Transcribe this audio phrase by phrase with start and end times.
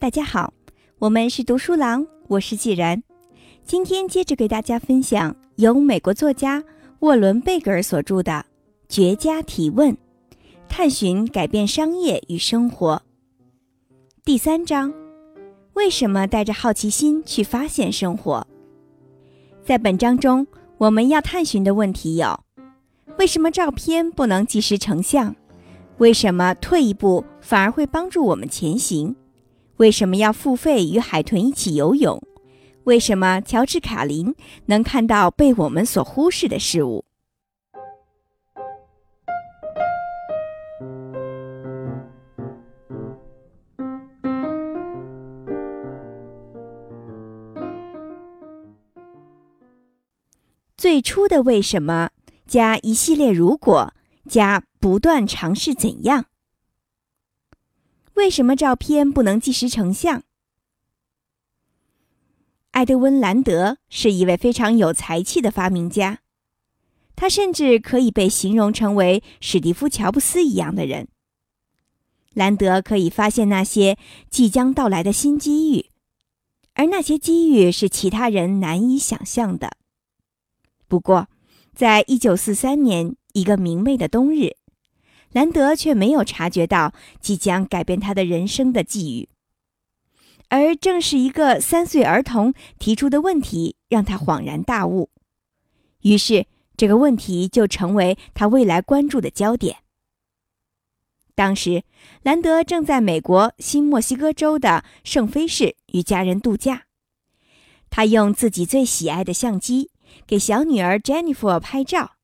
[0.00, 0.54] 大家好，
[0.98, 3.02] 我们是读书郎，我是既然。
[3.66, 6.64] 今天接着给大家分享由美国作家
[7.00, 8.32] 沃伦·贝格尔所著的
[8.88, 9.94] 《绝佳提问：
[10.70, 12.96] 探寻改变商业与生活》
[14.24, 14.90] 第三章：
[15.74, 18.46] 为什么带着好奇心去发现生活？
[19.62, 20.46] 在本章中，
[20.78, 22.40] 我们要探寻的问题有：
[23.18, 25.36] 为什么照片不能即时成像？
[25.98, 29.14] 为什么退一步反而会帮助我们前行？
[29.80, 32.22] 为什么要付费与海豚一起游泳？
[32.84, 34.34] 为什么乔治卡林
[34.66, 37.06] 能看到被我们所忽视的事物？
[50.76, 52.10] 最初的为什么
[52.46, 53.94] 加一系列如果
[54.28, 56.26] 加不断尝试怎样？
[58.20, 60.22] 为什么照片不能即时成像？
[62.72, 66.18] 埃德温·兰德是一位非常有才气的发明家，
[67.16, 71.08] 他甚至可以被形容成为史蒂夫·乔布斯一样的人。
[72.34, 73.96] 兰德可以发现那些
[74.28, 75.86] 即将到来的新机遇，
[76.74, 79.78] 而那些机遇是其他人难以想象的。
[80.86, 81.30] 不过，
[81.74, 84.59] 在一九四三年一个明媚的冬日。
[85.32, 89.28] 兰德却没有察觉到即将改变他的人生的际遇，
[90.48, 95.08] 而正是一个三岁儿童提出的问题让他恍然大悟，
[96.02, 99.76] 于是这个问题就成为他未来关注的焦点。
[101.36, 101.84] 当时，
[102.22, 106.86] 兰德正在美国新墨西哥州的圣菲市与家人度假，
[107.88, 109.92] 他用自己最喜爱的相机
[110.26, 112.16] 给小女儿 Jennifer 拍照，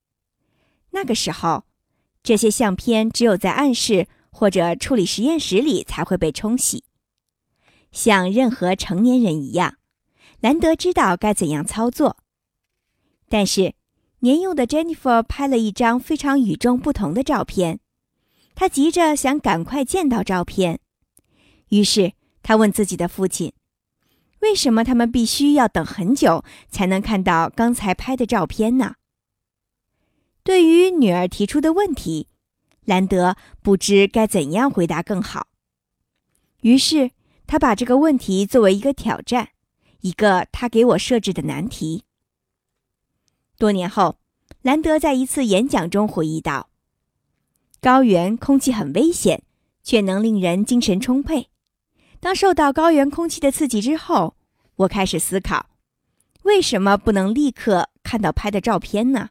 [0.91, 1.66] 那个时候。
[2.27, 6.83] 这些相片只有在暗室或者处理实验室里才会被冲洗。
[7.93, 9.77] 像任何成年人一样，
[10.41, 12.17] 兰德知道该怎样操作。
[13.28, 13.75] 但是，
[14.19, 17.78] 年幼的 Jennifer 拍了一张非常与众不同的照片，
[18.56, 20.81] 他急着想赶快见到照片。
[21.69, 23.53] 于是，他问自己的父亲
[24.43, 28.95] ：“为什么他们必须要等很久才能看到刚才拍的照片呢？”
[30.47, 32.29] 对于女儿提出的问题，
[32.84, 35.49] 兰德不知该怎样回答更好。
[36.61, 37.11] 于是，
[37.49, 39.49] 他把这个问题作为一个挑战，
[40.03, 42.05] 一个他给我设置的难题。
[43.59, 44.19] 多年后，
[44.62, 46.71] 兰德在一次演讲中回忆道
[47.83, 49.43] ：“高原空气很危险，
[49.83, 51.49] 却能令人精神充沛。
[52.21, 54.37] 当受到高原空气的刺激之后，
[54.77, 55.71] 我开始思考，
[56.43, 59.31] 为什么不能立刻看到拍的照片呢？”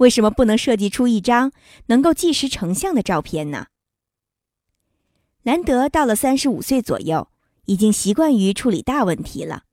[0.00, 1.52] 为什么不能设计出一张
[1.86, 3.66] 能够即时成像的照片呢？
[5.42, 7.28] 兰德到了三十五岁左右，
[7.66, 9.64] 已经习惯于处理大问题了。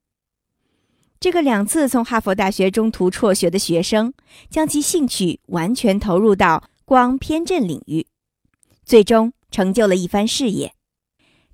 [1.18, 4.14] 这个两次从哈佛大学中途辍学的学生，
[4.50, 8.06] 将其兴趣完全投入到光偏振领域，
[8.84, 10.74] 最终成就了一番事业。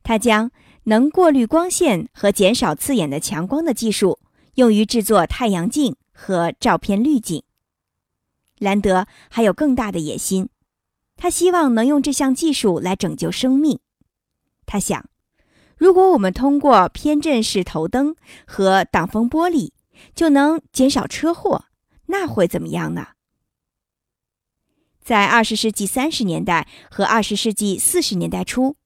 [0.02, 0.50] 他将
[0.86, 4.20] 能过滤光线和减少刺眼的强光的技术
[4.56, 7.44] 用于制作太阳镜和照片滤镜。
[8.64, 10.48] 兰德还有更大的野心，
[11.18, 13.80] 他希望能用这项技术来拯救生命。
[14.66, 15.10] 他想，
[15.78, 18.16] 如果我们通过偏振式头灯
[18.48, 19.72] 和挡风玻璃
[20.16, 21.66] 就能减少车祸，
[22.06, 23.08] 那会怎么样呢？
[25.04, 28.78] 在二十世纪三十年代和二十世纪四十年代初，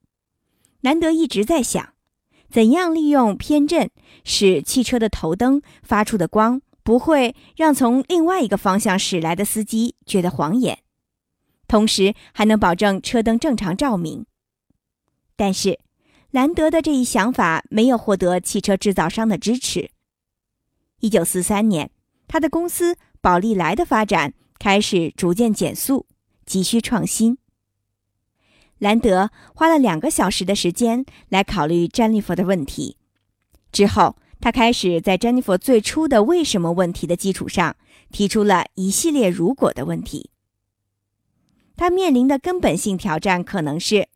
[0.80, 1.94] 兰德一直在想，
[2.50, 3.88] 怎样利用偏振
[4.24, 6.60] 使汽车的头灯发出的光。
[6.88, 10.78] 不会让从另外一个方向驶来的司机觉得晃眼，
[11.66, 14.24] 同时还能保证车灯正常照明。
[15.36, 15.78] 但是，
[16.30, 19.90] 兰德的这一想法没有获得汽车制造商的支持。
[21.00, 21.90] 一九四三年，
[22.26, 26.06] 他的公司宝利来的发展开始逐渐减速，
[26.46, 27.36] 急需创新。
[28.78, 32.96] 兰德花了两个小时的时间来考虑詹妮弗的问题，
[33.70, 34.16] 之后。
[34.40, 37.76] 他开始在詹妮弗最初的“为什么”问题的基础上，
[38.12, 40.30] 提出了一系列“如果”的问题。
[41.76, 44.08] 他面临的根本性挑战可能是：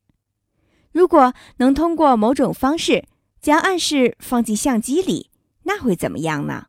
[0.92, 3.04] 如果能通过某种方式
[3.40, 5.30] 将暗示放进相机里，
[5.64, 6.66] 那会怎么样呢？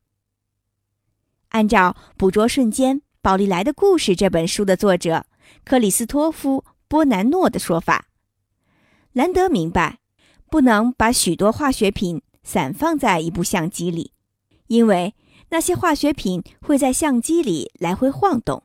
[1.50, 5.28] 按照《捕捉瞬间：宝丽来的故事》这本书的作者
[5.64, 8.08] 克里斯托夫·波南诺的说法，
[9.14, 10.00] 兰德明白，
[10.50, 12.24] 不能把许多化学品。
[12.44, 14.12] 散放在一部相机里，
[14.68, 15.16] 因为
[15.50, 18.64] 那些化学品会在相机里来回晃动。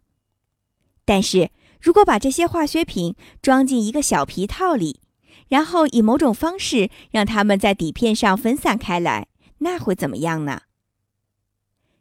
[1.04, 5.00] 但是如果把这些化学品装进一个小皮套里，
[5.48, 9.28] 然后以某种方式让它们在底片上分散开来，
[9.58, 10.62] 那会怎么样呢？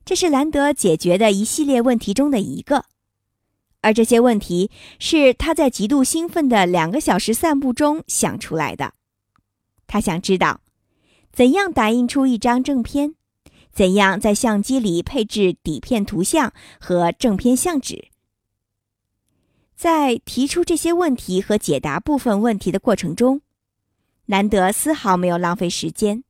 [0.04, 2.86] 这是兰德解决的一系列问题中的一个，
[3.82, 8.94] 而这些问题是他在极度兴奋的两个小时散步中想出来的。
[9.86, 10.62] 他想知道，
[11.38, 13.14] 怎样打印出一张正片，
[13.72, 18.08] 怎样在相机里配置底片图像和正片相纸。
[19.76, 23.42] 在提出这些问题和解答部分问题的过程中，
[24.26, 26.24] 兰德丝毫没有浪费时间，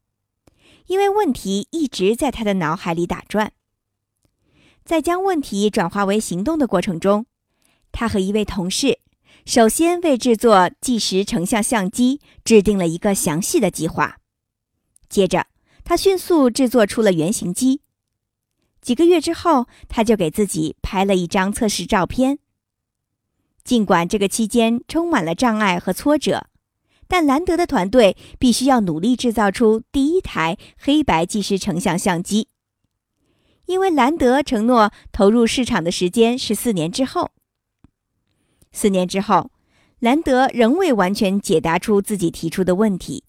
[0.88, 3.54] 因为问题一直在他的脑海里打转。
[4.84, 7.26] 在将问题转化为行动的过程中，
[7.94, 9.00] 他和一位同事
[9.46, 14.18] 首先为制作计时成像相机制定了一个详细的计划。
[15.10, 15.48] 接着，
[15.84, 17.82] 他迅速制作出了原型机。
[18.82, 22.40] 几个月之后，他就给自己拍了一张测试照片。
[23.64, 26.48] 尽管这个期间充满了障碍和挫折，
[27.08, 32.48] 但兰德的团队必须要努力制造出第一台黑白即时成像相机，
[33.66, 37.32] 因为兰德承诺投入市场的时间是四年之后。
[38.72, 39.52] 四年之后，
[40.00, 43.26] 兰德仍未完全解答出自己提出的问题。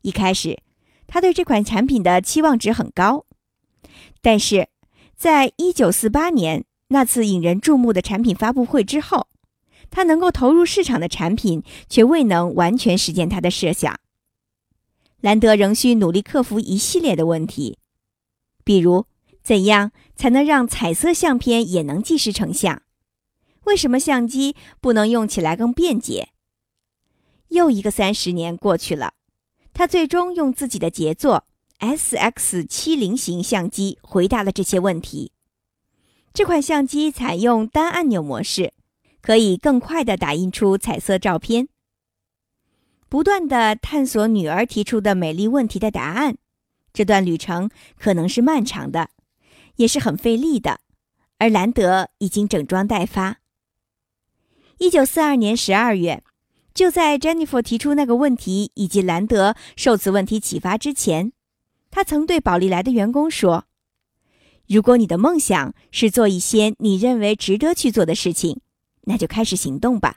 [0.00, 0.62] 一开始，
[1.06, 3.26] 他对这款产品的期望值很高，
[4.20, 4.68] 但是
[5.16, 9.28] 在一九四八年那次引人注目的产品发布会之后。
[9.90, 14.00] 他能够投入市场的产品，却未能完全实现他的设想。
[15.20, 17.78] 兰德仍需努力克服一系列的问题，
[18.64, 19.06] 比如
[19.40, 22.82] 怎样才能让彩色相片也能即时成像？
[23.64, 26.30] 为什么相机不能用起来更便捷？
[27.48, 29.12] 又一个三十年过去了，
[29.74, 31.44] 他最终用自己的杰作
[31.78, 35.32] S X 七零型相机回答了这些问题。
[36.32, 38.72] 这款相机采用单按钮模式。
[39.24, 41.68] 可以更快地打印出彩色照片。
[43.08, 46.36] 不断地探索女儿提出的美丽问题的答案，
[46.92, 49.08] 这段旅程可能是漫长的，
[49.76, 50.80] 也是很费力的。
[51.38, 53.38] 而兰德已经整装待发。
[54.76, 56.22] 一九四二年十二月，
[56.74, 61.32] 就在 Jennifer 提出那个问题以及兰德受此问题启发之前，
[61.90, 63.64] 他曾对宝丽来的员工说
[64.68, 68.60] ：“如果你的梦想是做一些你认为值得去做的事情。”
[69.06, 70.16] 那就开始行动吧。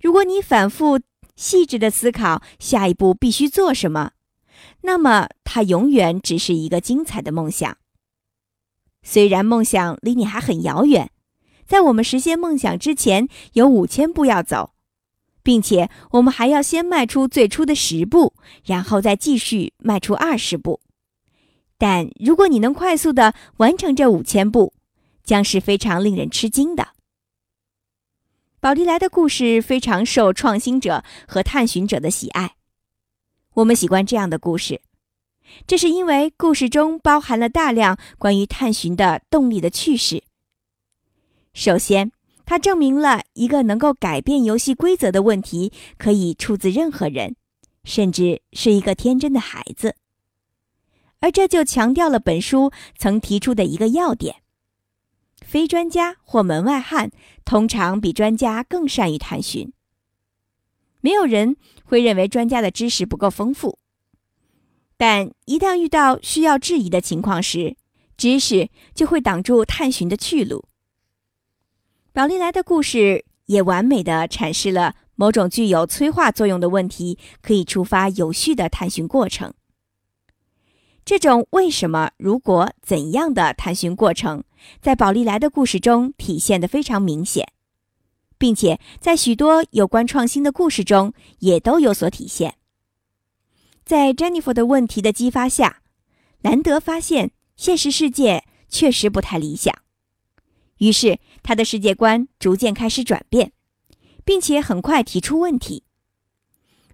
[0.00, 0.98] 如果你反复
[1.36, 4.10] 细致的思考下一步必须做什么，
[4.80, 7.78] 那么它永远只是一个精彩的梦想。
[9.04, 11.12] 虽然梦想离你还很遥远，
[11.64, 14.72] 在我们实现梦想之前有五千步要走，
[15.48, 18.34] 并且我们还要先迈出最初的十步，
[18.66, 20.82] 然后再继续迈出二十步。
[21.78, 24.74] 但如果你能快速的完成这五千步，
[25.24, 26.88] 将是非常令人吃惊的。
[28.60, 32.56] 宝丽来的故事非常受创新者和探寻者的喜爱。
[33.54, 34.82] 我们喜欢这样的故事，
[35.66, 40.24] 这是因为故事中包含了大量关于探寻的动力的趣事。
[41.54, 42.12] 首先，
[42.48, 47.36] 它证明了一个能够改变游戏规则的问题可以出自任何人，
[47.84, 49.96] 甚至是一个天真的孩子，
[51.20, 54.36] 而这就强调了本书曾提出的一个要点。
[55.44, 57.10] 非专家或门外汉
[57.44, 59.70] 通常比专家更善于探寻。
[61.02, 63.78] 没有人会认为专家的知识不够丰富，
[64.96, 67.76] 但一旦遇到需要质疑的情况时，
[68.16, 70.64] 知识就会挡住探寻的去路。
[72.12, 79.54] 宝丽来的故事也完美的阐释了某种具有催化作用的问题可以触发有序的探寻过程。
[81.04, 84.44] 这种为什么、如果、怎样的探寻过程，
[84.82, 87.48] 在宝丽来的故事中体现得非常明显，
[88.36, 92.56] 并且在许多有关创新的故事中也都有所体现。
[93.84, 95.80] 在 Jennifer 的问题的激发下，
[96.42, 99.74] 兰德发现现实世界确实不太理想，
[100.76, 103.52] 于是他的世界观逐渐开始转变，
[104.22, 105.82] 并且很快提出问题：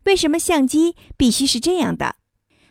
[0.04, 2.14] 为什么相机必须是这样的？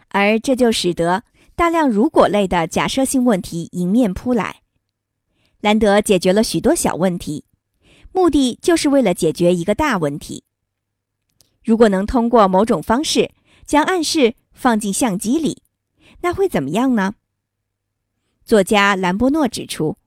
[0.08, 1.26] 而这就使得。
[1.56, 4.62] 大量如果类的假设性问题迎面扑来，
[5.60, 7.44] 兰德解决了许多小问题，
[8.14, 10.46] 目的就是为了解决一个大问题。
[11.66, 13.32] 如果能通过某种方式
[13.66, 15.62] 将暗示放进相机里，
[16.22, 17.16] 那会怎么样呢？
[18.46, 19.98] 作家兰波诺指出，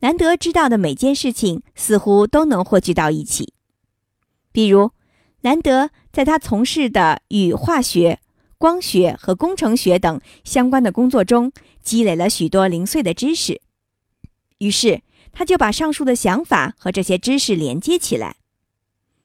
[0.00, 3.52] 兰德知道的每件事情似乎都能汇聚到一起，
[4.52, 4.92] 比如，
[5.40, 8.20] 兰德在他从事的与化学。
[8.60, 13.62] 光学和工程学等相关的工作中积累了许多零碎的知识，
[14.58, 18.34] 于是他就把上述的想法和这些知识连接起来。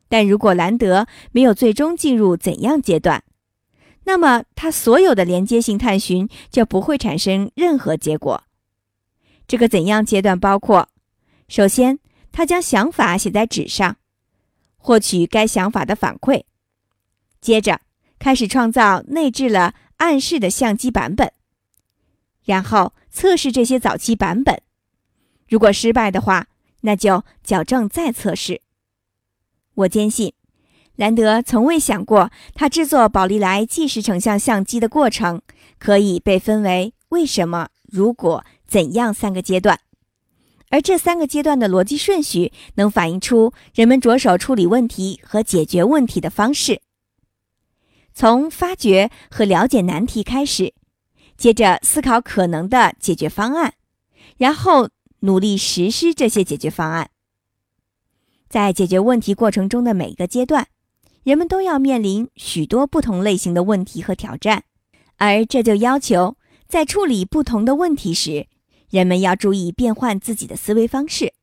[0.07, 3.23] 但如果兰德没有最终进入怎样阶段，
[4.03, 8.43] 那么他所有的连接性探寻就不会产生任何结果。
[9.47, 10.89] 这个怎样阶段包括：
[11.47, 11.99] 首先，
[12.31, 13.97] 他将想法写在纸上，
[14.77, 16.43] 获取该想法的反馈；
[17.41, 17.81] 接着，
[18.17, 21.31] 开始创造内置了暗示的相机版本，
[22.45, 24.61] 然后测试这些早期版本。
[25.47, 26.47] 如果失败的话，
[26.81, 28.61] 那就矫正再测试。
[29.75, 30.33] 我坚信，
[30.95, 35.41] 兰德从未想过，他制作宝丽来纪实成像相机的过程
[35.77, 39.79] 可以被分为“为什么”“如果”“怎样”三个阶段，
[40.71, 46.81] 而这三个阶段的逻辑顺序能反映出人们着手处理问题和解决问题的方式。
[48.15, 50.73] 从发掘和了解难题开始，
[51.37, 53.75] 接着思考可能的解决方案，
[54.37, 54.89] 然后
[55.19, 57.11] 努力实施这些解决方案。
[58.49, 60.67] 在解决问题过程中的每一个阶段，
[61.23, 64.63] 人们都要面临许多不同类型的问题和挑战，
[65.17, 66.37] 而这就要求
[66.67, 68.47] 在处理不同的问题时，
[68.93, 71.33] 人们要注意变换自己的思维方式。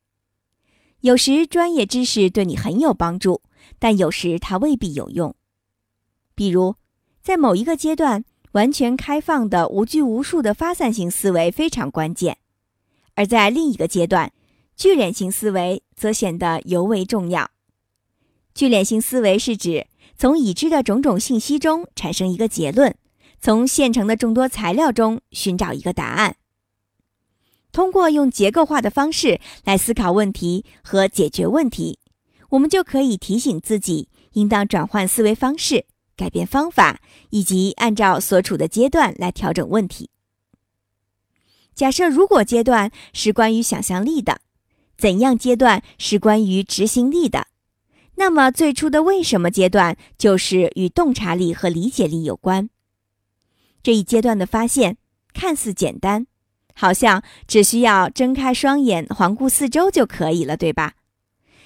[1.01, 3.41] 有时专业知识对你很有帮助，
[3.77, 5.35] 但有时它未必有用。
[6.33, 6.75] 比如，
[7.21, 12.35] 在某一个阶段，完全开放的、无拘无束的发散性思维非常关键；
[13.15, 14.31] 而在另一个阶段，
[14.77, 17.51] 聚敛性思维则显得尤为重要。
[18.55, 22.95] 聚敛性思维是指从已知的种种信息中产生一个结论，
[23.41, 26.37] 从现成的众多材料中寻找一个答案。
[27.71, 31.99] 通过用结构化的方式来思考问题和解决问题，
[32.49, 35.85] 我们就可以提醒自己应当转换思维方式、
[36.15, 40.09] 改变方法，以及按照所处的阶段来调整问题。
[41.73, 44.41] 假设如果阶段是关于想象力的。
[44.97, 47.47] 怎样阶段是关于执行力的？
[48.17, 52.69] 那么最初的为什么阶段就是与洞察力和理解力有关。
[53.81, 54.97] 这一阶段的发现
[55.33, 56.27] 看似简单，
[56.73, 60.93] 好像只需要睁开双眼环顾四周就可以了，对吧？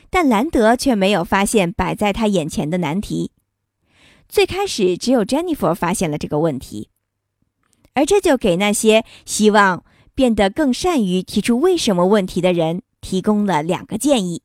[0.09, 3.31] 但兰德却没有发现摆在他眼前的难题。
[4.27, 6.89] 最开始只有 Jennifer 发现了这个问题，
[7.93, 9.83] 而这就给那些希望
[10.13, 12.81] 变得更善于提出为什么问题的人。
[13.01, 14.41] 提供了两个建议。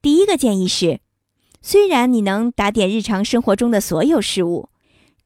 [0.00, 1.00] 第一个建议是，
[1.60, 4.68] 虽然你能打点日常生活中的所有事物，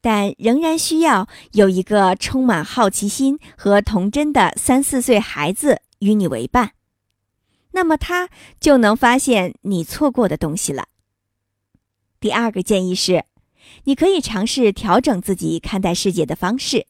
[0.01, 6.71] 但仍然需要有一个充满好奇心和童真的三四岁孩子与你为伴，
[7.71, 8.29] 那么他
[8.59, 10.87] 就能发现你错过的东西了。
[12.19, 13.25] 第二个建议是，
[13.83, 16.87] 你可以尝试调整自己看待世界的方式。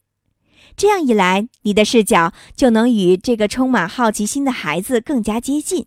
[0.74, 5.86] 这样一来，你的视角就能与这个充满好奇心的孩子更加接近。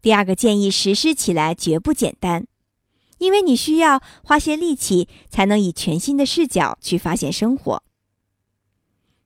[0.00, 2.46] 第二个建议实施起来绝不简单，
[3.20, 7.82] 因为你需要花些力气才能以全新的视角去发现生活。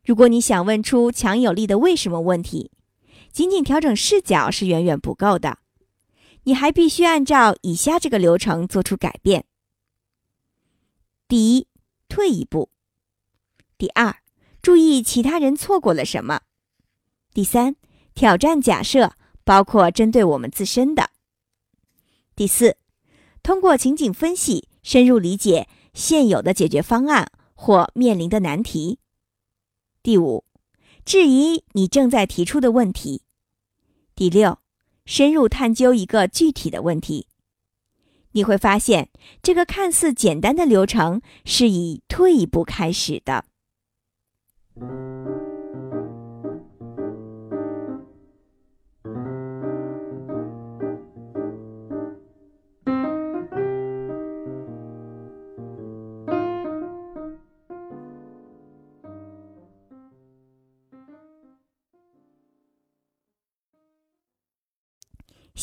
[0.05, 2.73] 如果你想问出强有力的为什么问题，
[3.33, 5.59] 仅仅调整视角是远远不够的，
[6.43, 9.45] 你还必须按照以下这个流程做出改变：
[11.29, 11.69] 第一，
[12.09, 12.71] 退一步。
[13.79, 14.17] 第二，
[14.61, 16.41] 注意其他人错过了什么。
[17.33, 17.77] 第三，
[18.15, 19.13] 挑战假设，
[19.45, 21.11] 包括针对我们自身的。
[22.37, 22.77] 第四，
[23.45, 28.99] 通过情景分析，深入理解现有的解决方案或面临的难题。
[30.03, 30.47] 第五，
[31.05, 33.21] 质疑你正在提出的问题。
[34.17, 34.61] 第六，
[35.05, 37.27] 深入探究一个具体的问题。
[38.33, 39.11] 你会发现，
[39.43, 43.45] 这个看似简单的流程是以退一步开始的。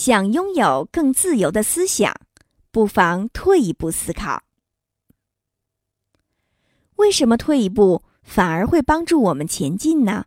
[0.01, 2.11] 想拥有更自由的思想，
[2.71, 4.41] 不妨退一步思考：
[6.95, 8.01] 为什么退一步？
[8.23, 10.25] 反而会帮助我们前进呢。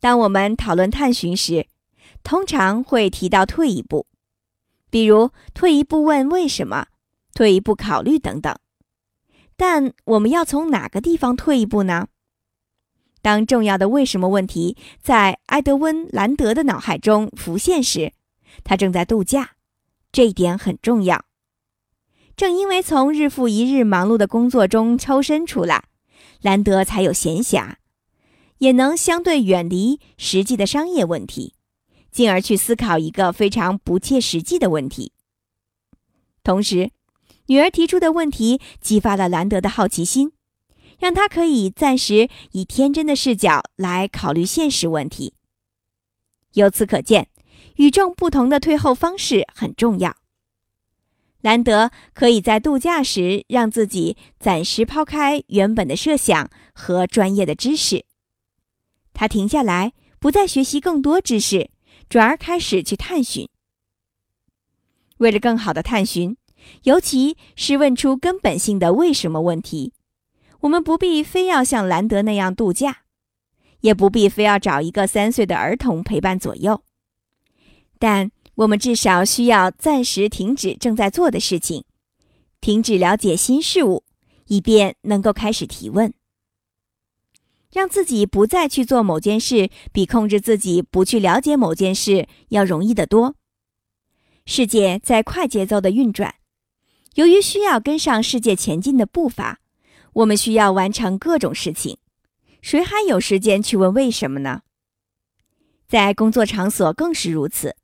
[0.00, 1.66] 当我们讨论探寻时，
[2.22, 4.06] 通常会提到退一步，
[4.88, 6.86] 比如退一步问为什么，
[7.34, 8.58] 退一步考虑等等。
[9.58, 12.08] 但我们要从哪个地方退一步呢？
[13.20, 18.12] 当重要的为什么问题在埃德温·兰德的脑海中浮现时，
[18.64, 19.52] 他正在度假，
[20.12, 21.24] 这一点很重要。
[22.36, 25.84] 正因为从日复一日忙碌的工作中抽身出来，
[26.40, 27.74] 兰德才有闲暇，
[28.58, 31.54] 也能相对远离实际的商业问题，
[32.12, 35.12] 进而去思考一个非常不切实际的问题。
[36.44, 36.92] 同时，
[37.46, 40.30] 女儿提出的问题激发了兰德的好奇心，
[40.98, 45.34] 让他可以暂时以天真的视角来考虑现实问题。
[46.54, 47.28] 由此可见，
[47.76, 50.16] 与众不同的退后方式很重要。
[51.40, 58.04] 兰德可以在度假时让自己暂时抛开原本的设想和专业的知识，
[59.14, 61.70] 他停下来，不再学习更多知识，
[62.08, 63.48] 转而开始去探寻。
[65.18, 66.36] 为了更好的探寻，
[66.82, 69.92] 尤其是问出根本性的“为什么”问题，
[70.60, 73.02] 我们不必非要像兰德那样度假，
[73.80, 76.82] 也不必非要找一个三岁的儿童陪伴左右，
[77.98, 78.30] 但。
[78.58, 81.84] 我们至少需要暂时停止正在做的事情，
[82.60, 84.02] 停止了解新事物，
[84.48, 86.12] 以便能够开始提问。
[87.70, 93.36] 让自己不再去做某件事，比控制自己不去了解某件事要容易得多。
[94.44, 96.34] 世界在快节奏的运转，
[97.14, 99.60] 由于需要跟上世界前进的步伐，
[100.18, 101.98] 我们需要完成各种事情。
[102.60, 104.62] 谁还有时间去问为什么呢？
[105.86, 107.76] 在工作场所更是如此。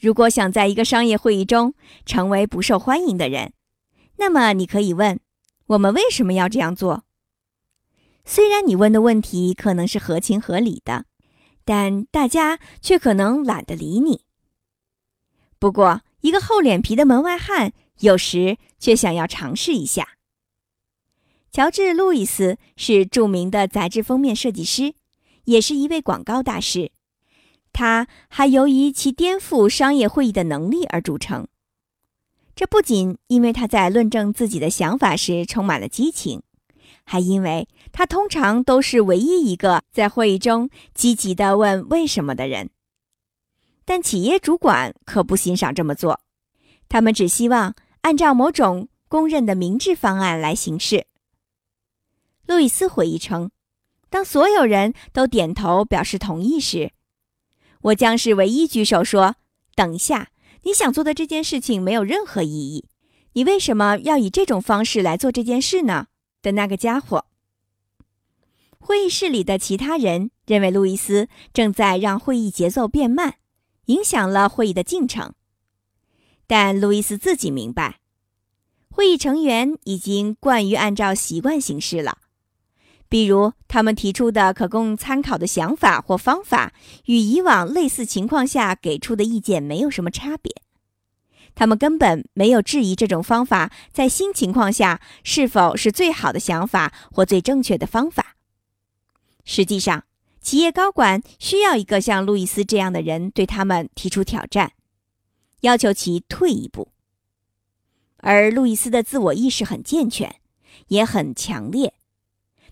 [0.00, 1.74] 如果想在一个商业会议中
[2.06, 3.52] 成为不受欢迎的人，
[4.16, 5.20] 那么你可以问：
[5.66, 7.04] 我们为什么要这样做？
[8.24, 11.04] 虽然你问的问题可能是合情合理的，
[11.66, 14.24] 但大家却可能懒得理你。
[15.58, 20.15] 不过，一个厚脸皮的门外汉有时却想要尝试一下。
[21.52, 24.94] 乔治·路易斯是著名的杂志封面设计师，
[25.44, 26.92] 也是一位广告大师。
[27.72, 31.46] 他还由于其颠覆商业会议的能力而著称。
[32.54, 36.42] 这不仅因为他在论证自己的想法时充满了激情，
[37.04, 42.70] 还因为他通常都是唯一一个在会议中积极地问为什么的人。
[43.84, 46.20] 但企业主管可不欣赏这么做，
[46.88, 51.06] 他们只希望按照某种公认的明智方案来行事。
[52.46, 53.50] 路易斯回忆称，
[54.08, 56.92] 当所有人都点头表示同意时，
[57.82, 59.36] 我将是唯一举手说
[59.74, 60.30] ：“等一下，
[60.62, 62.86] 你想做的这件事情没有任何意义。
[63.32, 66.06] 你为什么要以这种方式来做这件事呢？”
[66.40, 67.26] 的那个家伙。
[68.78, 73.34] 会议室里的其他人认为路易斯正在让会议节奏变慢，
[73.86, 75.34] 影响了会议的进程。
[76.46, 77.98] 但路易斯自己明白，
[78.88, 82.18] 会议成员已经惯于按照习惯行事了。
[83.16, 86.74] 比如，他们提出的可供参考的想法或方法，
[87.06, 90.54] 与以往类似情况下给出的意见没有什么差别。
[91.54, 98.36] 他们根本没有质疑这种方法在新情况下是否是最好的想法或最正确的方法。
[99.46, 100.04] 实际上，
[100.42, 104.72] 企业高管需要一个像路易斯这样的人对他们提出挑战，
[105.62, 106.88] 要求其退一步。
[108.18, 110.36] 而路易斯的自我意识很健全，
[110.88, 111.94] 也很强烈。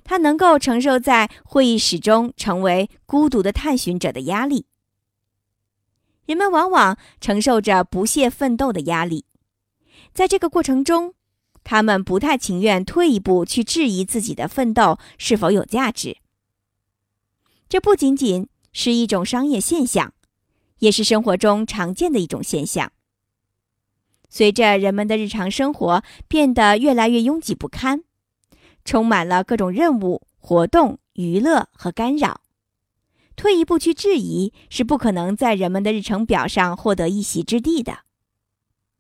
[0.05, 4.67] 他能够承受在会议室中成为孤独的探寻者的压力。
[6.27, 9.25] 人们往往承受着不懈奋斗的压力，
[10.13, 11.15] 在这个过程中，
[11.63, 16.19] 他们不太情愿退一步去质疑自己的奋斗是否有价值。
[17.69, 20.15] 这不仅仅是一种商业现象，
[20.79, 22.93] 也是生活中常见的一种现象。
[24.29, 28.05] 随着人们的日常生活变得越来越拥挤不堪。
[28.85, 32.43] 充满了各种任务、活动、娱乐和干扰。
[33.37, 38.01] 退一步去质疑，是不可能在人们的日程表上获得一席之地的。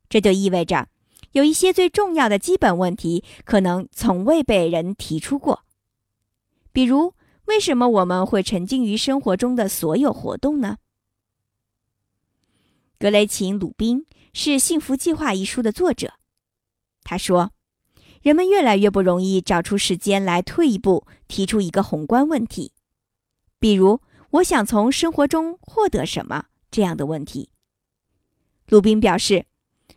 [0.09, 0.89] 这就意味着，
[1.33, 5.65] 有一些最重要的基本问题可能从未被人提出过。
[6.73, 10.79] 比如，为什么我们会沉浸于生活中的所有活动呢？
[12.99, 16.15] 格雷琴·鲁宾是《幸福计划》一书的作者，
[17.03, 17.53] 他说。
[18.25, 22.73] 人们越来越不容易找出时间来退一步提出一个宏观问题，
[23.59, 24.01] 比如
[24.41, 27.51] “我想从生活中获得什么”这样的问题。
[28.69, 29.45] 鲁宾表示，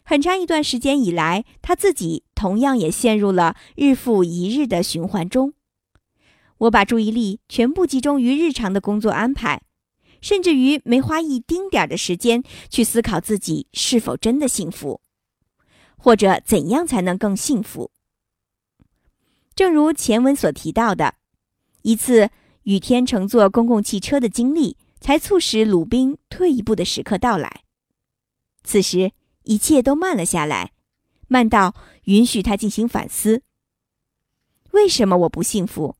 [0.03, 5.53] 很长一段时间以来，他自己同样也陷入了日复一日的循环中。
[6.57, 9.61] 我把注意力全部集中于日常的工作安排，
[10.19, 14.99] 甚至于没花一丁点的时间去思考自己是否真的幸福，
[15.97, 17.91] 或者怎样才能更幸福。
[19.57, 21.15] 正如前文所提到的，
[21.81, 22.29] 一次
[22.61, 27.63] 雨天乘坐公共汽车的经历，才促使鲁宾退一步的时刻到来。
[28.63, 29.13] 此时，
[29.45, 30.73] 一切都慢了下来，
[31.27, 33.41] 慢到允许他进行反思：
[34.73, 35.95] 为什么我不幸福？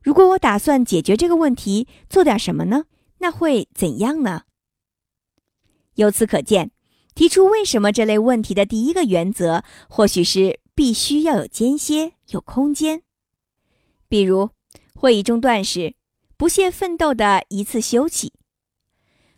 [0.00, 2.84] 如果我打算解决这个问题，做点什么呢？
[3.18, 4.42] 那会怎样呢？
[5.96, 6.70] 由此可见，
[7.16, 13.02] 提出为什么这类问题的第一个原则，或许是必须要有间歇、有空间。
[14.08, 14.50] 比如，
[14.94, 15.94] 会议中断时，
[16.36, 18.32] 不懈奋斗的一次休息；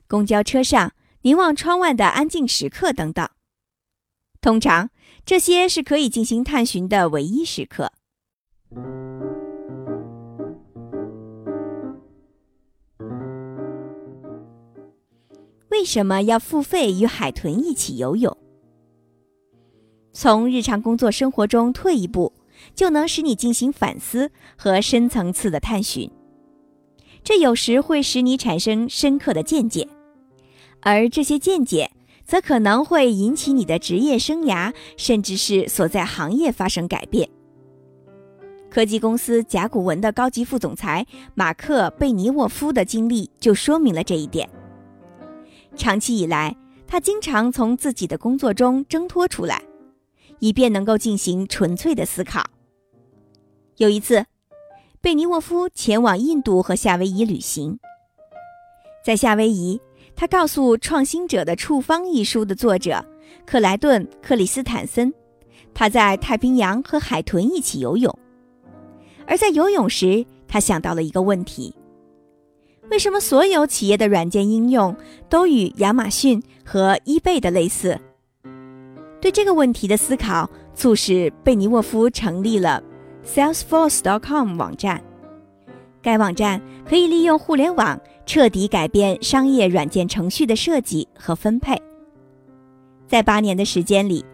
[0.09, 3.29] 公交车上凝望窗外的安静时刻等等。
[4.41, 4.91] 通常，
[5.25, 7.93] 这些是可以进行探寻的唯一时刻。
[15.71, 18.46] 为什么要付费与海豚一起游泳？
[20.19, 22.33] 从日常工作生活中退一步，
[22.75, 26.11] 就能使你进行反思和深层次的探寻。
[27.23, 29.87] 这有时会使你产生深刻的见解，
[30.81, 31.91] 而这些见解
[32.25, 37.29] 则可能会引起你的职业生涯，甚至是所在行业发生改变。
[38.71, 44.49] 科技公司甲骨文的高级副总裁马克·贝尼沃夫的经历就说明了这一点。
[45.77, 49.63] 长期以来，他经常从自己的工作中挣脱出来，
[50.39, 52.45] 以便能够进行纯粹的思考。
[53.77, 54.25] 有一次，
[55.01, 57.79] 贝尼沃夫前往印度和夏威夷旅行，
[59.05, 59.81] 在夏威夷，
[60.15, 63.05] 他告诉《创新者的处方》一书的作者
[63.45, 65.13] 克莱顿·克里斯坦森，
[65.75, 68.19] 他在太平洋和海豚一起游泳，
[69.27, 71.75] 而在游泳时，他想到了一个问题。
[72.91, 74.97] 为什么所有企业的软件应用
[75.29, 78.01] 都与亚马逊和 eBay 的类似？
[79.21, 82.83] 对这个问题的思考，促使贝尼沃夫成立了
[83.25, 85.03] Salesforce.com 网站。
[86.03, 91.81] 该网站可以利用互联网彻底改变商业软件程序的设计和分配。
[93.07, 94.25] 在八年的时间里，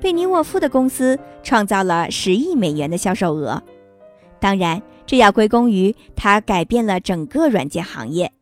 [0.00, 3.62] 贝尼沃夫的公司创造了十亿美元的销售额。
[4.40, 4.82] 当然。
[5.06, 8.32] 这要归功于他改变了整个软件行业。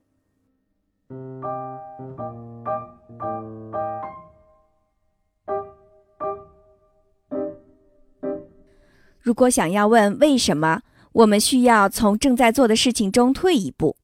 [9.23, 10.83] 如果想要问为什么
[11.13, 13.97] 我们需要从正在做的事情中退一步，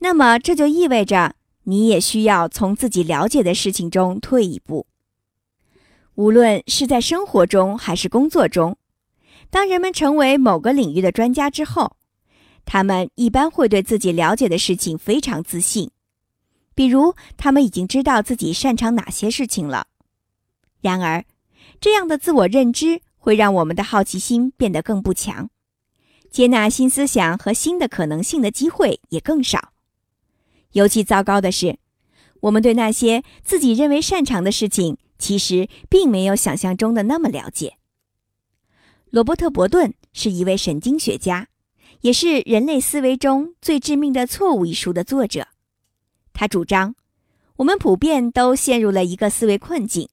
[0.00, 1.34] 那么这就意味着
[1.64, 4.86] 你也需要从自己了解的事情中退一步。
[6.16, 8.76] 无论是在生活中还是工作中。
[9.48, 11.96] 当人们成为某个领域的专家之后，
[12.64, 15.90] 他们一般会对自己了解的事情非常自信，
[16.74, 19.86] 比如他们已经知道自己擅长哪些事情了。
[20.80, 21.24] 然而，
[21.80, 25.48] 这样的自我认知会让我们的好奇心变得更不强，
[26.28, 29.72] 接纳新思想和新的可能性的机会也更少。
[30.72, 31.78] 尤其糟糕的是，
[32.40, 37.76] 我们对那些自己认为擅长的事情，其实并没有想象中的那么了解。
[39.10, 41.46] 罗伯特·伯顿是一位神经学家，
[42.00, 45.46] 也是《人类思维中最致命的错误》一书的作者。
[46.32, 46.96] 他主张，
[47.58, 50.08] 我们普遍都陷入了一个思维困境：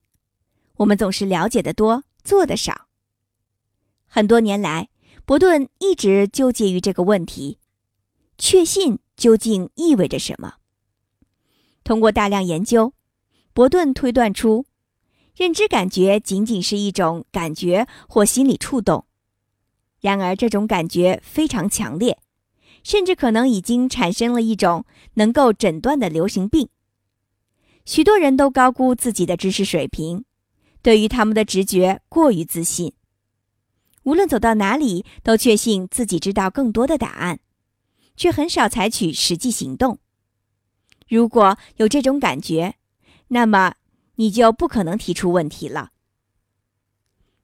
[0.75, 2.88] 我们总是了解的多，做的少。
[4.09, 4.89] 很多年来，
[5.23, 7.59] 伯顿一直纠结于这个问题：
[8.37, 10.55] 确信究竟意味着什么？
[11.83, 12.93] 通过大量研究，
[13.53, 14.65] 伯顿推断出。
[15.35, 19.05] 认知感觉仅仅是一种感觉或心理触动，
[20.01, 22.19] 然而这种感觉非常强烈，
[22.83, 26.67] 甚至可能已经产生了一种能够诊断的流行病。
[27.85, 30.25] 许多人都高估自己的知识水平，
[30.81, 32.91] 对于他们的直觉过于自信，
[34.03, 37.39] 无论走到哪里都确信自己知道更多的答案，
[38.15, 39.99] 却很少采取实际行动。
[41.07, 42.75] 如果有这种感觉，
[43.29, 43.75] 那么。
[44.19, 45.91] 你就不可能提出问题了。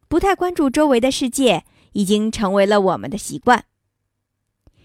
[0.09, 1.63] 不太关注周围的世界
[1.93, 3.63] 已经成为了我们的习惯。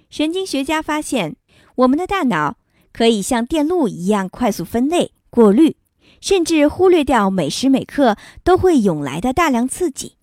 [0.09, 1.35] 神经学家发现，
[1.75, 2.59] 我们的大脑
[2.93, 5.79] 可以像电路一样快速分类、过滤，
[6.21, 10.17] 甚至忽略掉每时每刻都会涌来的大量刺激。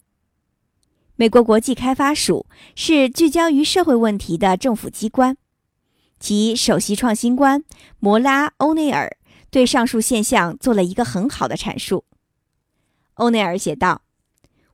[1.19, 5.35] 美国国际开发署是聚焦于社会问题的政府机关，
[6.19, 7.63] 其首席创新官
[7.99, 9.17] 摩拉·欧内尔。
[9.49, 12.03] 对上述现象做了一个很好的阐述。
[13.13, 14.01] 欧内尔写道：“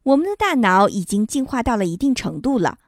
[0.03, 2.79] 我们的大脑已经进化到了一定程度了，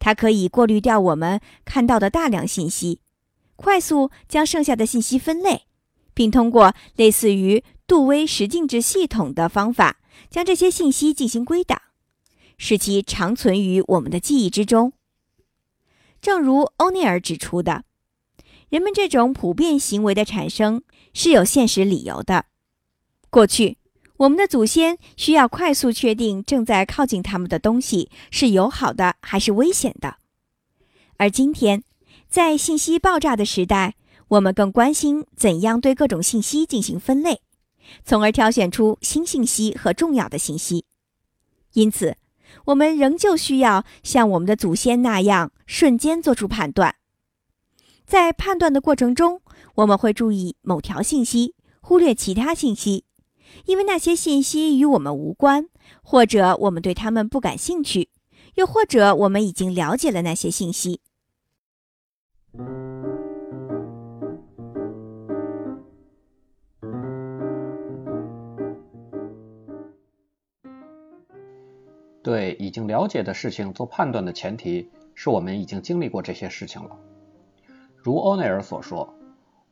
[0.00, 3.00] 它可以过滤掉我们看到的大量信息，
[3.54, 5.62] 快速将剩下的信息分类，
[6.12, 11.80] 并通过类似于杜威十进制系统的方法，将这些信息进行归档，
[12.58, 14.92] 使其长存于我们的记忆之中。”
[16.20, 17.84] 正如欧内尔指出的。
[18.70, 22.46] 人们这种普遍行为的产生是有现实理由的。
[23.30, 23.78] 过去，
[24.16, 30.16] 我们的祖先需要快速确定正在靠近他们的东西是友好的还是危险的，
[31.18, 31.84] 而今天，
[32.28, 33.94] 在信息爆炸的时代，
[34.28, 37.42] 我们更关心怎样对各种信息进行分类，
[38.04, 40.84] 从而挑选出新信息和重要的信息。
[41.74, 42.16] 因此，
[42.66, 46.96] 我们仍旧需要像我们的祖先那样瞬间做出判断。
[48.06, 49.40] 在判断的过程中，
[49.76, 53.04] 我们会注意某条信息，忽略其他信息，
[53.64, 55.68] 因为那些信息与我们无关，
[56.02, 58.10] 或者我们对他们不感兴趣，
[58.54, 61.00] 又或者我们已经了解了那些信息。
[72.24, 76.96] 对已经了解的事情做判断的前提是我们已经经历过这些事情了。
[77.98, 79.12] 如欧内尔所说，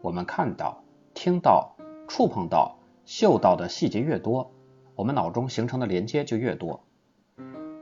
[0.03, 0.85] 我们看到、
[1.15, 1.75] 听到、
[2.07, 4.53] 触碰到、嗅到的细节越多，
[4.95, 6.85] 我们脑中形成的连接就越多。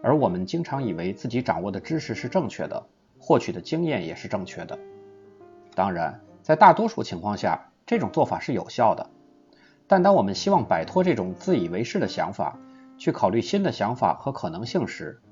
[0.04, 2.86] 而我们经常以为自己掌握的知识是正确的，
[3.18, 4.78] 获取的经验也是正确的。
[5.74, 9.10] 当然，在大多数情况下，这种做法是有效的。
[9.88, 12.56] 但当我们希望摆脱这种自以为是的想法，
[13.00, 15.22] 去考虑新的想法和可能性时，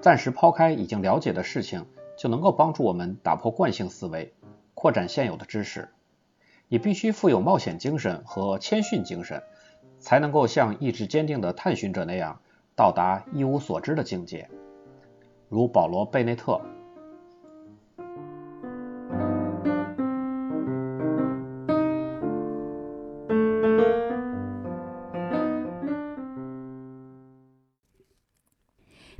[0.00, 1.84] 暂时抛开已经了解的事情，
[2.16, 4.32] 就能够帮助我们打破惯性思维，
[4.74, 5.88] 扩展现有的知识。
[6.68, 9.42] 你必须富有冒险精神和谦逊精神，
[9.98, 12.40] 才能够像意志坚定的探寻者那样，
[12.76, 14.48] 到达一无所知的境界。
[15.48, 16.60] 如保罗·贝内特。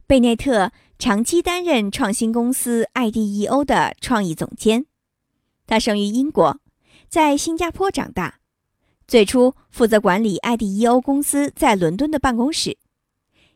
[0.09, 4.87] 贝内特长期担任创新公司 IDEO 的创意总监。
[5.67, 6.59] 他生于英国，
[7.11, 8.41] 在新加坡长大。
[9.07, 12.79] 最初负责管理 IDEO 公司在伦敦的办公室，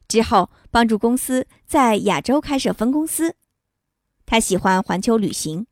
[0.06, 3.34] 之后帮助公司在亚洲开设分公司。
[4.26, 5.66] 他喜欢环球旅行，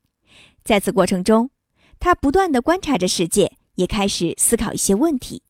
[0.65, 1.51] 在此过程中，
[1.99, 5.43] 他不断的观察着世界，也开始思考一些问题，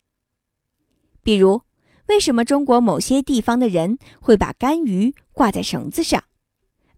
[1.22, 1.62] 比如。
[2.10, 6.24] 为什么中国某些地方的人会把干鱼挂在绳子上，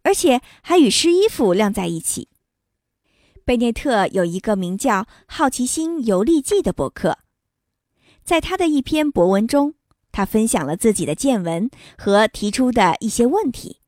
[0.05, 2.29] 而且还与湿衣服晾在一起？
[3.44, 7.18] 贝内特有一个名叫《好奇心游历记》的博客，
[8.25, 9.75] 在他的一篇博文中，
[10.12, 13.81] 他分享了自己的见闻和提出的一些问题。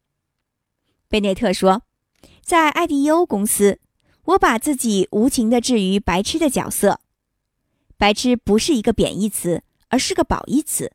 [1.09, 1.85] 贝内特说
[2.45, 3.81] ：“在艾迪欧公司，
[4.25, 7.01] 我把自己无情地置于白痴的角色。
[7.97, 10.93] 白痴不是一个贬义词，而是个褒义词。”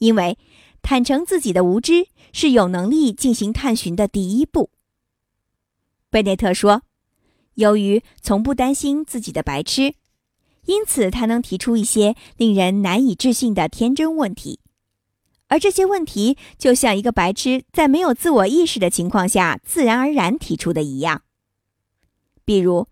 [0.00, 0.38] 因为
[0.82, 4.70] 坦诚自己的无知是有能力进行探寻的第一步。
[6.08, 6.82] 贝内特说
[7.54, 9.94] ：“由于从不担心自己的白痴，
[10.64, 14.60] 因此他能提出一些令人难以置信的天真问题，
[15.48, 21.22] 而这些问题就像一个白痴在没有自我意识的情况下自然而然提出的一样。
[22.46, 22.88] 比如，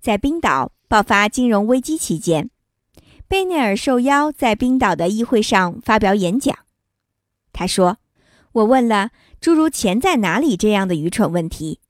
[0.00, 2.50] 在冰岛爆发金融危机期间。”
[3.28, 6.56] 贝内尔受邀在冰岛的议会上发表演讲。
[7.52, 7.98] 他说
[8.52, 9.10] ：“我问了
[9.40, 11.80] 诸如‘钱在哪里’这样的愚蠢问题，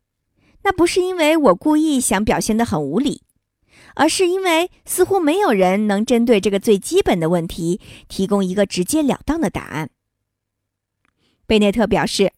[0.63, 3.23] 那不是因为我故意想表现得很无理，
[3.97, 9.91] 而是因为似乎没有人能针对这个最基本的问题提供一个直截了当的答案。”
[11.47, 12.33] 贝内特表示，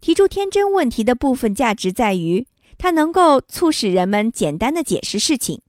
[0.00, 2.46] 提出天真问题的部分价值在于，
[2.78, 5.62] 它能够促使人们简单的解释事情。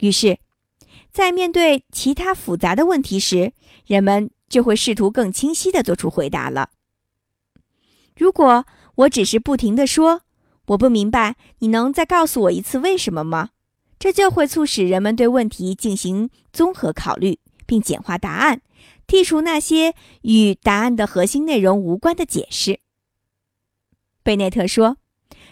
[0.00, 0.38] 于是。
[1.12, 3.52] 在面对其他复杂的问题时，
[3.86, 6.70] 人们就会试图更清晰地做出回答了。
[8.16, 10.22] 如果我只是不停地说
[10.68, 13.50] “我不明白”，你能再告诉我一次为什么吗？
[13.98, 18.62] 这就会促使人们对问题进行综合考虑，并简化答案，
[19.06, 22.80] 剔除那些与答案的核心内容无关的解释。
[24.22, 24.96] 贝内特说：“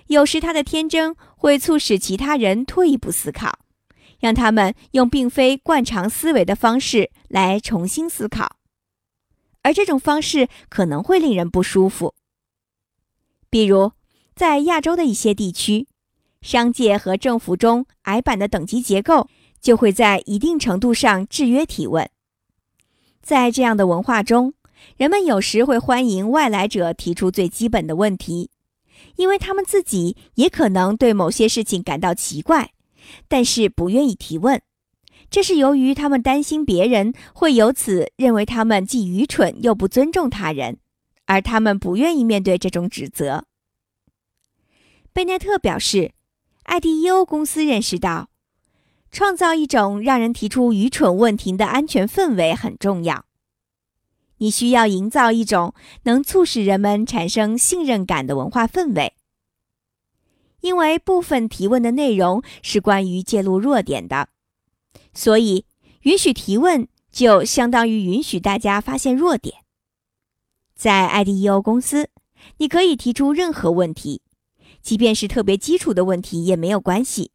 [0.09, 3.59] 有时他的天真会促使其他人退一步思考。”
[4.21, 8.57] 让他们用并非惯常思维的方式来重新思考，
[9.63, 12.15] 而这种方式可能会令人不舒服。
[13.49, 13.93] 比如，
[14.37, 15.89] 在亚洲的一些地区，
[16.41, 19.29] 商界和政府中矮板的等级结构
[19.61, 22.09] 就会在一定程度上制约提问。
[23.23, 24.55] 在这样的文化中，
[24.97, 28.51] 人们有时会欢迎外来者提出最基本的问题，
[29.17, 32.73] 因为他们自己也可能对某些事情感到奇怪。
[33.29, 34.63] 但是不愿意提问，
[35.31, 40.79] 这是由于他们担心别人会由此认为他们既愚蠢又不尊重他人，
[41.27, 43.45] 而他们不愿意面对这种指责。
[45.13, 46.13] 贝内特表示
[46.65, 48.29] ，IDEO 公司认识到，
[49.11, 53.25] 创造一种让人提出愚蠢问题的安全氛围很重要。
[54.39, 59.15] 你需要营造一种能促使人们产生信任感的文化氛围。
[60.61, 64.29] 因为部分提问的内容是关于揭露弱点的，
[65.15, 65.65] 所以
[66.03, 69.57] 允许提问就相当于允许大家发现弱点。
[70.75, 72.09] 在 IDEO 公司，
[72.59, 74.23] 你可以提出任何问题，
[74.81, 77.33] 即便是特别基础的问题也没有关系，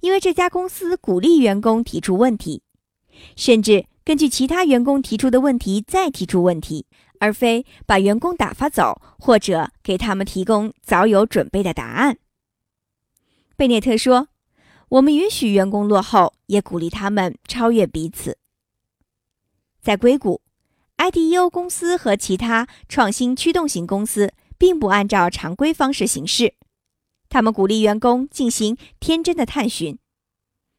[0.00, 2.62] 因为这家公司鼓励员工提出问题，
[3.36, 6.86] 甚至根据其他员工提出的问题再提出问题，
[7.18, 12.18] 而非把员工打发走或者给他们提供早有准备的答案。
[13.60, 14.28] 贝内特说
[14.88, 18.38] ：“我们允许员工落后，也鼓励他们超越彼此。”
[19.82, 20.40] 在硅谷
[20.96, 26.54] ，IDEO 公司和其他创新驱动型公司并不按照常规方式行事。
[27.28, 29.98] 他们鼓励员工进行天真的探寻，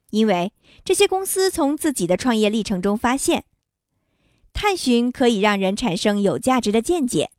[0.09, 0.51] 因为
[0.83, 3.43] 这些公司从自己的创业历程中发现，
[4.53, 7.29] 探寻可以让人产生有价值的见解，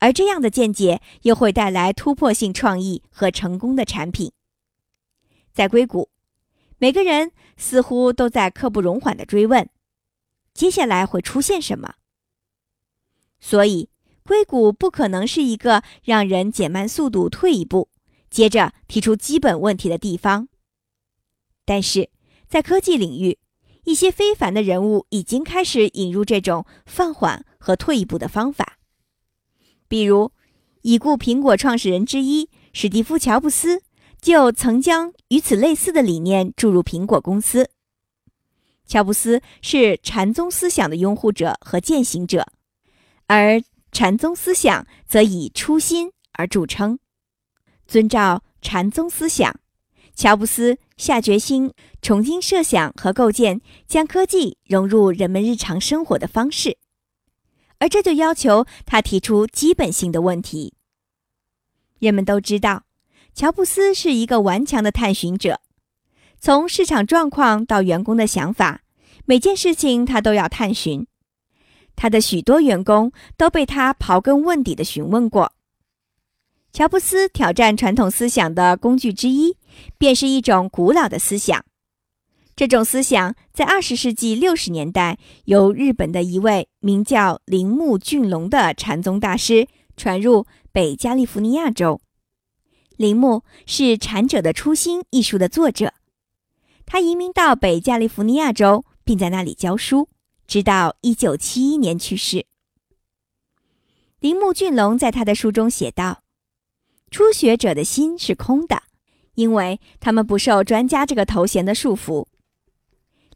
[0.00, 4.30] 而这样的见解又会带来突破性创意和成功的产品。
[5.54, 6.10] 在硅谷，
[6.78, 9.68] 每个人似乎都在刻不容缓地追问：
[10.52, 11.94] 接下来会出现什么？
[13.38, 13.88] 所以，
[14.24, 17.88] 硅谷不可能是一个让人减慢速度、退一步，
[18.28, 20.48] 接着提出基本问题的地方。
[21.64, 22.10] 但是
[22.48, 23.38] 在科技领域，
[23.84, 28.78] 一些非凡的人物已经开始引入这种放缓和退一步的方法，
[29.86, 30.32] 比如
[30.82, 33.84] 已故苹果创始人之一史蒂夫·乔布斯。
[34.24, 37.68] 就曾将与此类似的理念注入苹果公司。
[38.86, 42.50] 乔布斯是禅宗思想的拥护者和践行者，
[43.26, 46.98] 而禅宗思想则以初心而著称。
[47.86, 49.60] 遵照禅宗思想，
[50.14, 56.78] 乔布斯下决心重新设想和构建将科技融入人们日常生活的方式，
[57.76, 60.72] 而这就要求他提出基本性的问题。
[61.98, 62.84] 人们都知道。
[63.34, 65.60] 乔布斯是一个顽强的探寻者，
[66.38, 68.82] 从市场状况到员工的想法，
[69.24, 71.06] 每件事情他都要探寻。
[71.96, 75.52] 他的许多员工都被他刨根问底的询问过。
[76.72, 79.56] 乔布斯挑战传统思想的工具之一，
[79.98, 81.64] 便是一种古老的思想。
[82.54, 89.66] 这种思想在二十世纪六十年代由日本的一位名叫铃木俊龙的禅宗大师
[89.96, 92.00] 传入北加利福尼亚州。
[92.96, 95.94] 铃木是《禅者的初心》一书的作者，
[96.86, 100.08] 他移民到北加利福尼亚州，并在那里教书，
[100.46, 102.46] 直到1971年去世。
[104.20, 106.22] 铃木俊龙在他的书中写道
[107.10, 108.84] ：“初学者的心是空的，
[109.34, 112.26] 因为他们不受专家这个头衔的束缚。”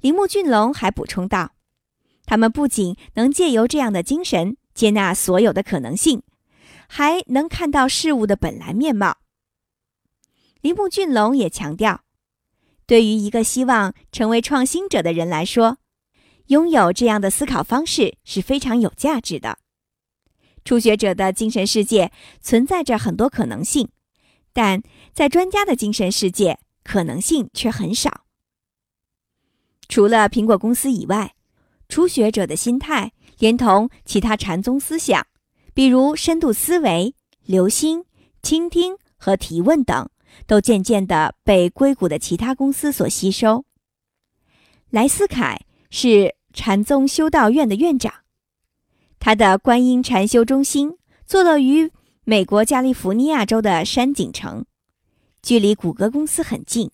[0.00, 1.50] 铃木俊龙还补充道
[2.26, 6.22] ：“他们不仅能借由这样的精神接纳所有的可能性，
[6.86, 9.18] 还能看到事物的本来面貌。”
[10.60, 12.02] 铃木俊龙也强调，
[12.86, 15.78] 对于一个希望成为创新者的人来说，
[16.46, 19.58] 拥有这样的思考方式是非常有价值的。
[20.64, 23.88] 初学者的精神世界存在着很多可能性，
[24.52, 28.24] 但在专家的精神世界，可能性却很少。
[29.88, 31.34] 除了苹果公司以外，
[31.88, 35.26] 初学者的心态连同其他禅宗思想，
[35.72, 38.04] 比如深度思维、留心、
[38.42, 40.10] 倾听和提问等。
[40.46, 43.64] 都渐渐地被硅谷的其他公司所吸收。
[44.90, 45.60] 莱斯凯
[45.90, 48.12] 是禅宗修道院的院长，
[49.18, 51.90] 他的观音禅修中心坐落于
[52.24, 54.64] 美国加利福尼亚州的山景城，
[55.42, 56.90] 距离谷歌公司很近。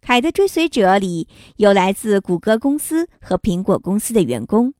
[0.00, 4.74] 凯的追随者里有来自谷歌公司和苹果公司的员工，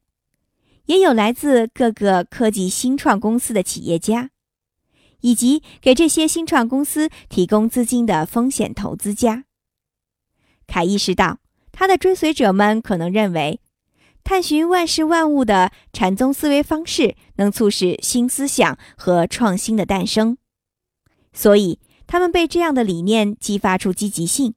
[0.86, 4.31] 也有来自各个科技新创公司的企业家。
[5.22, 9.44] 以及给这些新创公司提供资金的风险投资家。
[10.66, 11.38] 凯意识到，
[11.72, 13.60] 他的追随者们可能认为，
[14.22, 20.36] 探寻万事万物的禅宗思维方式能促使新思想和创新的诞生，
[21.32, 24.54] 所以他们被这样的理念激发出积极性。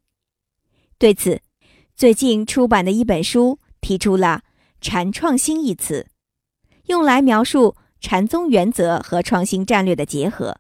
[0.97, 1.41] 对此，
[1.95, 4.43] 最近出版的一本书提出了
[4.79, 6.07] “禅创新”一词，
[6.85, 7.75] 用来描述。
[7.99, 10.57] 禅宗原则和创新战略的结合。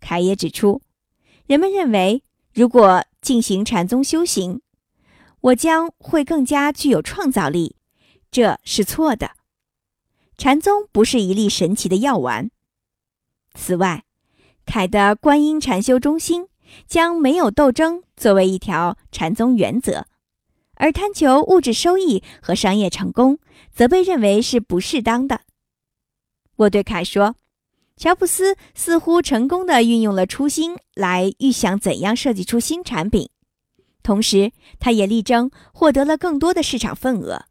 [0.00, 0.82] 凯也指出，
[1.46, 4.60] 人们认为，如果进行禅宗修行，
[5.40, 7.76] 我将会更加具有创造力，
[8.30, 9.32] 这是错的。
[10.36, 12.50] 禅宗不是一粒神奇的药丸。
[13.54, 14.04] 此外，
[14.64, 16.48] 凯的观音禅修中心
[16.86, 20.06] 将没有斗争作为一条禅宗原则，
[20.76, 23.38] 而贪求物质收益和商业成功
[23.72, 25.42] 则被认为是不适当的。
[26.60, 27.36] 我对凯说
[27.96, 33.30] ：“乔布斯似乎成功的运用了初心来预想怎样设计出新产品，
[34.02, 37.46] 同时他也力争获得了更多的市场份额。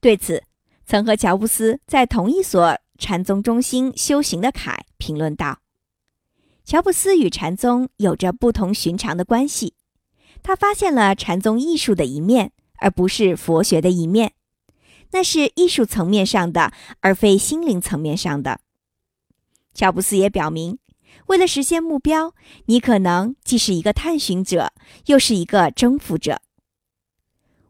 [0.00, 0.44] 对此，
[0.86, 5.58] 曾和乔布斯在同一所禅宗中心修行的凯评论道
[6.64, 9.74] ：“乔布斯与禅宗有着不同寻常的关系，
[10.42, 14.32] 他发现了禅宗艺术的一面，而不是佛学的一面，
[15.12, 18.60] 那是艺术层面上的，而非心灵层面上的。”
[19.74, 20.78] 乔布斯也表明，
[21.26, 22.34] 为了实现目标，
[22.66, 24.72] 你可能既是一个探寻者，
[25.06, 26.40] 又是一个征服者。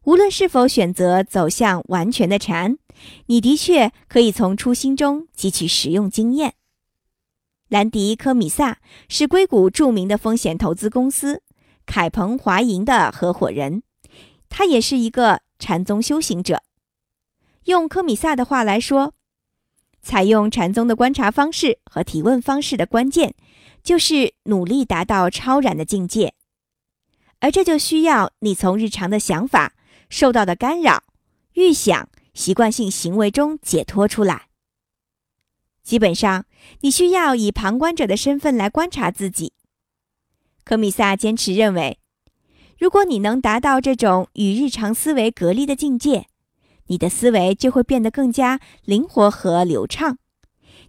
[0.04, 2.78] 无论是否选择走向完全的禅，
[3.26, 6.54] 你的确可以从初心中汲取实用经验。
[7.68, 8.78] 兰迪·科米萨
[9.08, 11.42] 是硅谷著名的风险投资公司
[11.84, 13.82] 凯鹏华银的合伙人，
[14.48, 16.62] 他也是一个禅宗修行者。
[17.66, 19.14] 用科米萨的话来说。
[20.02, 23.34] 采用禅宗的观察方式和提问方式的关键，
[23.82, 26.32] 就是努力达到超然的境界，
[27.40, 29.74] 而这就需要你从日常的想法
[30.08, 31.02] 受到的干扰、
[31.54, 34.46] 预想、习惯性行为中解脱出来。
[35.82, 36.44] 基本上，
[36.82, 39.54] 你需要以旁观者的身份来观察自己。
[40.62, 41.98] 科米萨坚持认为，
[42.78, 46.28] 如果你能达到这种与日常思维隔离的境界。
[46.88, 50.18] 你的思维就会变得更加灵活和流畅，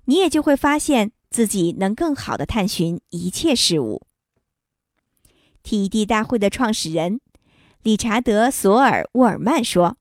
[0.05, 4.03] 你也就会发现自己能更好的探寻一切事物。
[5.63, 7.19] TED 大会的创始人
[7.83, 9.97] 理查德·索尔·沃尔曼说：“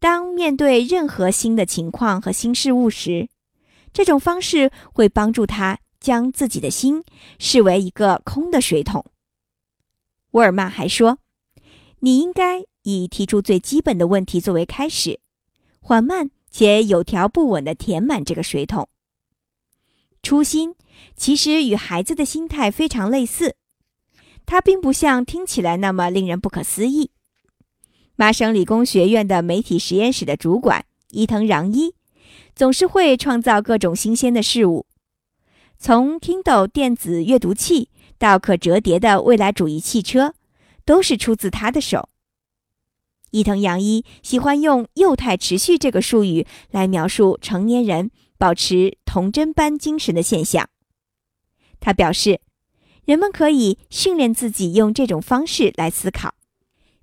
[0.00, 3.28] 当面对任何新的情况和新事物时，
[3.92, 7.04] 这种方式会帮助他将自己的心
[7.38, 9.04] 视为一个空的水桶。”
[10.32, 11.18] 沃尔曼还说
[12.00, 15.18] ：“你应该。”以提出最基本的问题作为开始，
[15.80, 18.88] 缓慢且有条不紊地填满这个水桶。
[20.22, 20.76] 初心
[21.16, 23.56] 其实与孩子的心态非常类似，
[24.46, 27.10] 它并不像听起来那么令人不可思议。
[28.14, 31.92] 麻省理工学院的媒体实验室的主管伊藤穰一
[32.54, 34.86] 总是会创造各种新鲜的事物，
[35.76, 40.35] 从 Kindle 电子阅读器到可折叠的未来主义汽车，
[40.86, 42.08] 都是出自他的手。
[43.32, 50.70] 伊藤洋一喜欢用“幼态持续”这个术语来描述成年人保持童真般精神的现象。
[51.80, 52.40] 他表示，
[53.04, 56.34] 人们可以训练自己用这种方式来思考。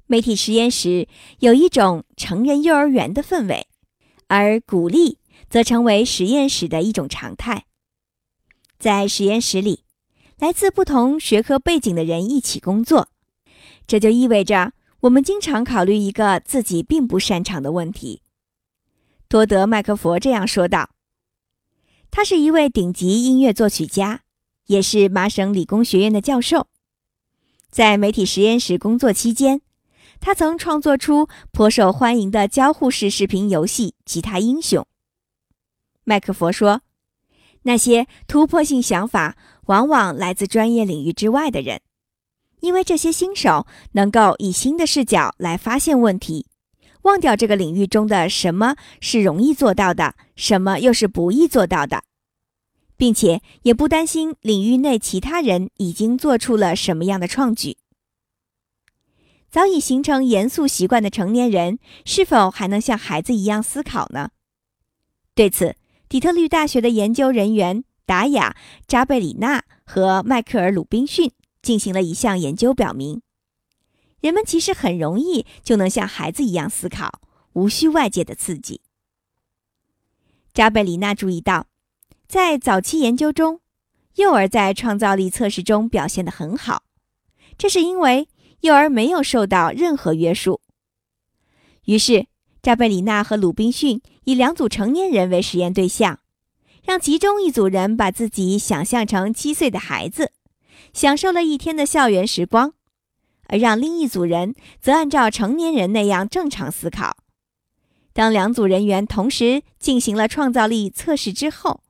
[0.08, 1.08] 媒体实验室
[1.40, 3.68] 有一种成人幼儿园的氛围，
[4.28, 5.20] 而鼓励
[5.50, 7.66] 则成为实验室的一种常态。
[8.80, 9.84] 在实验室里，
[10.40, 13.10] 来自不同学科背景的人一起工作，
[13.88, 14.74] 这就意味着。
[15.02, 18.22] 我们经常考虑一个自己并不擅长的问题。
[19.28, 20.92] 多德·麦克佛这样说道
[22.10, 24.22] ：“他是一位顶级音乐作曲家，
[24.68, 26.68] 也是麻省理工学院的教授。
[27.70, 29.60] 在媒体实验室工作期间，
[30.22, 34.84] 他曾创作出颇受欢迎的交互式视频游戏《吉他英雄》。”
[36.06, 36.82] 麦克佛说
[37.64, 41.82] ：“那些突破性想法往往来自专业领域之外的人。”
[42.64, 46.48] 因为这些新手能够以新的视角来发现问题，
[47.02, 52.04] 忘掉这个领域中的什么是容易做到的，什么又是不易做到的，
[52.96, 57.76] 并且也不担心领域内其他人已经做出了什么样的创举。
[59.52, 64.30] 早已形成严肃习惯的成年人是否还能像孩子一样思考呢？
[65.36, 65.76] 对此，
[66.08, 68.56] 底特律大学的研究人员达雅·
[68.88, 71.30] 扎贝里纳和迈克尔·鲁宾逊。
[71.64, 73.22] 进行了一项研究，表明，
[74.20, 77.22] 人们其实很容易就能像孩子一样思考，
[77.54, 78.82] 无需外界的刺激。
[80.54, 81.68] 扎贝里娜注意到，
[82.28, 83.62] 在早期研究中，
[84.16, 86.84] 幼儿在创造力测试中表现得很好，
[87.58, 88.28] 这是因为
[88.60, 90.60] 幼儿没有受到任何约束。
[91.86, 92.28] 于是，
[92.62, 96.20] 扎贝里娜和鲁滨逊以两组成年人为实验对象，
[96.84, 100.34] 让其中一组人把自己想象成七岁的孩子。
[100.92, 102.74] 享受了一天的校园时光，
[103.48, 107.18] 而让另一组人则按照成年人那样正常思考。
[108.12, 111.82] 当两组人员同时进行了创造力测试之后，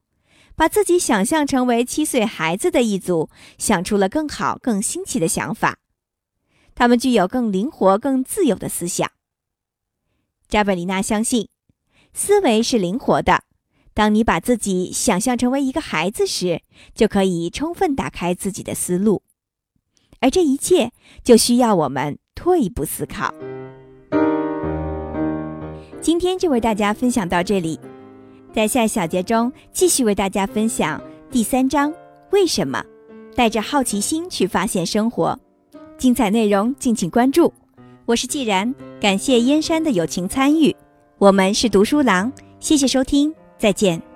[0.55, 5.79] 把自己想象成为七岁孩子的一组想出了更好、更新奇的想法。
[6.75, 9.11] 他们具有更灵活、更自由的思想。
[10.47, 11.49] 扎贝里娜相信，
[12.13, 13.43] 思维是灵活的。
[13.93, 16.61] 当你把自己想象成为一个孩子时，
[16.95, 19.21] 就可以充分打开自己的思路，
[20.19, 20.91] 而这一切
[21.23, 23.33] 就需要我们退一步思考。
[26.01, 27.79] 今天就为大家分享到这里，
[28.51, 31.93] 在下一小节中继续为大家分享第三章
[32.31, 32.83] 为什么，
[33.35, 35.39] 带着好奇心去发现生活。
[35.97, 37.53] 精彩内容敬请关注。
[38.05, 40.75] 我是既然，感谢燕山的友情参与。
[41.19, 42.29] 我们是读书郎，
[42.59, 43.33] 谢谢收听，
[43.63, 44.12] 再见。